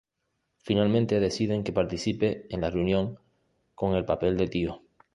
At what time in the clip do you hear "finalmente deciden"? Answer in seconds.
0.57-1.63